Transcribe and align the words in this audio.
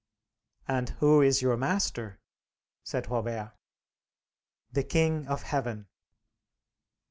"And 0.67 0.89
who 0.99 1.21
is 1.21 1.43
your 1.43 1.55
Master?" 1.57 2.19
said 2.81 3.11
Robert. 3.11 3.53
"The 4.71 4.81
King 4.83 5.27
of 5.27 5.43
Heaven!" 5.43 5.89